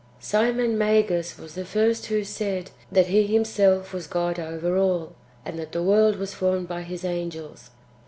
Simon 0.19 0.79
Magus 0.79 1.37
was 1.37 1.53
the 1.53 1.63
first 1.63 2.07
who 2.07 2.23
said 2.23 2.71
that 2.91 3.05
he 3.05 3.27
himself 3.27 3.93
was 3.93 4.07
God 4.07 4.39
over 4.39 4.75
all, 4.75 5.13
and 5.45 5.59
that 5.59 5.73
the 5.73 5.83
world 5.83 6.15
was 6.15 6.33
formed 6.33 6.67
by 6.67 6.81
his 6.81 7.05
angels. 7.05 7.69